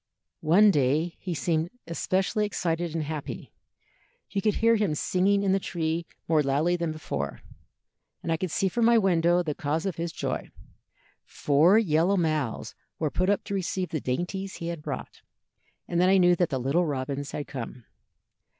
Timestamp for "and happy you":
2.95-4.41